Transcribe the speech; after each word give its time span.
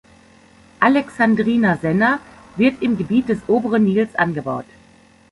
Alexandriner-Senna 0.79 2.19
wird 2.55 2.81
im 2.81 2.97
Gebiet 2.97 3.29
des 3.29 3.37
oberen 3.47 3.83
Nils 3.83 4.15
angebaut. 4.15 4.65